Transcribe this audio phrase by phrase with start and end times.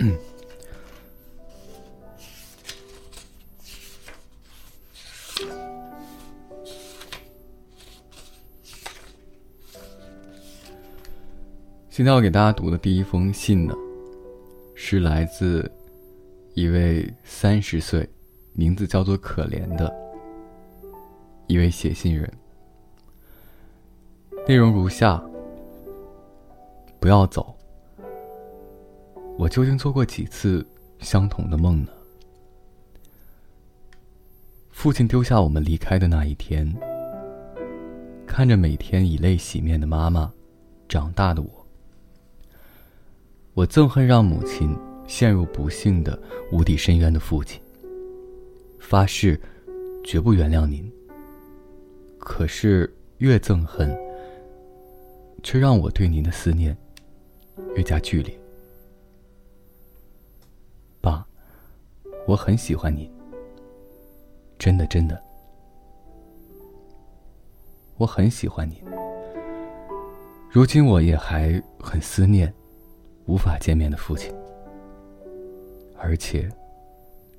[0.00, 0.16] 嗯。
[11.98, 13.74] 现在要给大家读的第一封信呢
[14.76, 15.68] 是来自
[16.54, 18.08] 一位三十岁
[18.52, 19.92] 名字叫做可怜的
[21.48, 22.32] 一位写信人。
[24.46, 25.20] 内容如下
[27.00, 27.57] 不要走
[29.38, 30.66] 我究竟做过几次
[30.98, 31.92] 相同的梦呢？
[34.72, 36.74] 父亲丢下我们离开的那一天，
[38.26, 40.32] 看着每天以泪洗面的妈妈，
[40.88, 41.66] 长大的我。
[43.54, 47.62] 我憎恨让母亲陷入不幸的无底深渊的父亲。
[48.80, 49.40] 发誓，
[50.04, 50.92] 绝不原谅您。
[52.18, 53.96] 可是越憎恨，
[55.44, 56.76] 却让我对您的思念
[57.76, 58.36] 越加剧烈。
[62.28, 63.10] 我很喜欢你。
[64.58, 65.18] 真的，真的，
[67.96, 68.84] 我很喜欢你。
[70.50, 72.52] 如今我也还很思念。
[73.26, 74.34] 无法见面的父亲，
[75.98, 76.50] 而且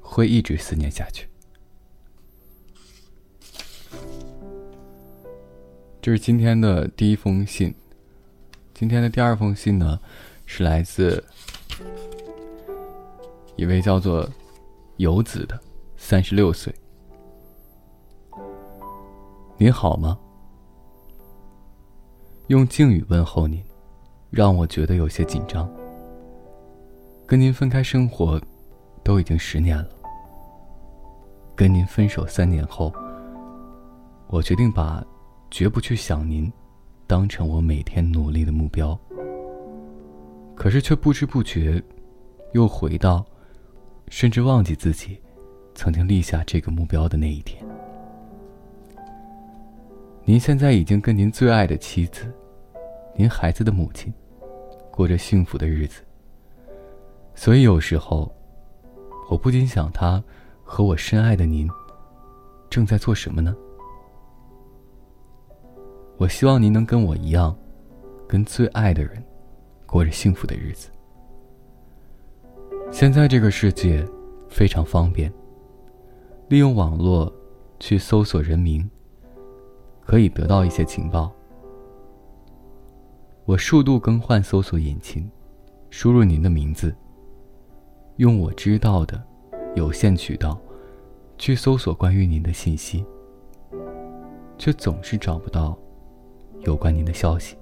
[0.00, 1.28] 会一直思念下去。
[6.00, 7.74] 这是今天的第一封信。
[8.72, 9.98] 今天的第二封信呢，
[10.46, 11.24] 是来自
[13.56, 14.30] 一位叫做
[14.96, 15.58] 游子的
[15.96, 16.74] 三十六岁。
[19.56, 20.18] 您好吗？
[22.48, 23.62] 用敬语问候您。
[24.30, 25.70] 让我觉得有些紧张。
[27.26, 28.40] 跟您分开生活，
[29.04, 29.88] 都已经十年了。
[31.54, 32.90] 跟您分手三年后，
[34.28, 35.04] 我决定把
[35.50, 36.50] 绝不去想您，
[37.06, 38.98] 当成我每天努力的目标。
[40.54, 41.82] 可是却不知不觉，
[42.54, 43.22] 又回到，
[44.12, 45.18] 甚至忘记自己，
[45.74, 47.64] 曾经立下这个目标的那一天。
[50.22, 52.30] 您现在已经跟您最爱的妻子，
[53.16, 54.12] 您孩子的母亲。
[54.90, 56.02] 过着幸福的日子，
[57.34, 58.30] 所以有时候，
[59.30, 60.22] 我不禁想，他
[60.62, 61.66] 和我深爱的您，
[62.68, 63.56] 正在做什么呢？
[66.18, 67.56] 我希望您能跟我一样，
[68.28, 69.24] 跟最爱的人，
[69.86, 70.90] 过着幸福的日子。
[72.92, 74.06] 现在这个世界
[74.50, 75.32] 非常方便，
[76.48, 77.32] 利用网络
[77.80, 78.88] 去搜索人名，
[80.02, 81.32] 可以得到一些情报。
[83.46, 85.28] 我数度更换搜索引擎，
[85.88, 86.94] 输入您的名字，
[88.16, 89.20] 用我知道的
[89.74, 90.60] 有限渠道
[91.38, 93.04] 去搜索关于您的信息，
[94.58, 95.76] 却总是找不到
[96.60, 97.56] 有关您的消息。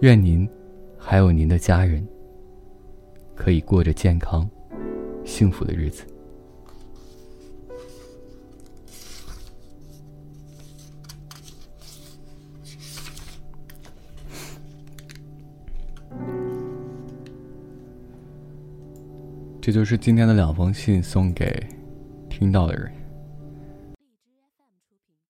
[0.00, 0.46] 愿您
[0.98, 2.06] 还有您的家人
[3.36, 4.50] 可以过着健康、
[5.24, 6.04] 幸福的日子。
[19.60, 21.64] 这就是今天的两封信，送给
[22.28, 23.05] 听到的人。